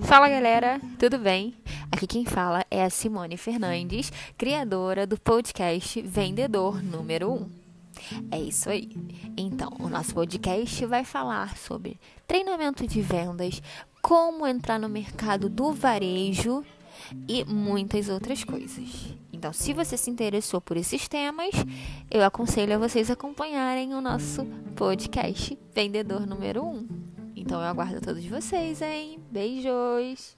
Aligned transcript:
Fala 0.00 0.30
galera, 0.30 0.80
tudo 0.98 1.18
bem? 1.18 1.54
Aqui 1.92 2.06
quem 2.06 2.24
fala 2.24 2.64
é 2.70 2.82
a 2.82 2.88
Simone 2.88 3.36
Fernandes, 3.36 4.10
criadora 4.38 5.06
do 5.06 5.20
podcast 5.20 6.00
Vendedor 6.00 6.82
número 6.82 7.30
1. 7.30 7.50
É 8.30 8.40
isso 8.40 8.70
aí. 8.70 8.88
Então, 9.36 9.70
o 9.78 9.88
nosso 9.90 10.14
podcast 10.14 10.86
vai 10.86 11.04
falar 11.04 11.54
sobre 11.58 12.00
treinamento 12.26 12.86
de 12.86 13.02
vendas, 13.02 13.60
como 14.00 14.46
entrar 14.46 14.78
no 14.78 14.88
mercado 14.88 15.50
do 15.50 15.72
varejo 15.72 16.64
e 17.28 17.44
muitas 17.44 18.08
outras 18.08 18.42
coisas. 18.44 19.14
Então, 19.30 19.52
se 19.52 19.74
você 19.74 19.98
se 19.98 20.10
interessou 20.10 20.62
por 20.62 20.78
esses 20.78 21.06
temas, 21.08 21.50
eu 22.10 22.24
aconselho 22.24 22.74
a 22.74 22.78
vocês 22.78 23.10
acompanharem 23.10 23.92
o 23.92 24.00
nosso 24.00 24.46
podcast 24.74 25.58
Vendedor 25.74 26.26
número 26.26 26.64
1. 26.64 27.07
Então, 27.48 27.62
eu 27.62 27.66
aguardo 27.66 27.98
todos 27.98 28.22
vocês, 28.26 28.82
hein? 28.82 29.24
Beijos! 29.30 30.36